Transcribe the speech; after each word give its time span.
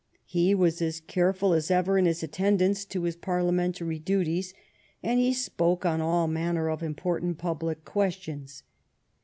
He 0.25 0.55
was 0.55 0.81
as 0.81 0.99
careful 0.99 1.53
as 1.53 1.69
ever 1.69 1.95
in 1.95 2.07
his 2.07 2.23
attendance 2.23 2.85
to 2.85 3.03
his 3.03 3.15
Parliamentary 3.15 3.99
duties, 3.99 4.51
and 5.03 5.19
he 5.19 5.31
spoke 5.31 5.85
on 5.85 6.01
all 6.01 6.25
manner 6.27 6.71
of 6.71 6.81
important 6.81 7.37
public 7.37 7.85
questions. 7.85 8.63